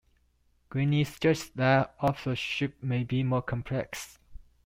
Greene 0.71 1.05
suggests 1.05 1.49
that 1.53 1.93
authorship 2.01 2.81
may 2.81 3.03
be 3.03 3.21
more 3.21 3.43
complex. 3.43 4.17